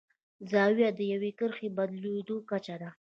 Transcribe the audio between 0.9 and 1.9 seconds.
د یوې کرښې د